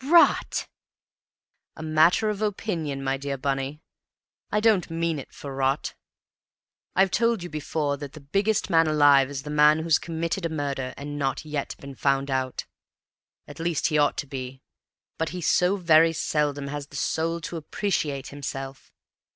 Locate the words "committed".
9.99-10.43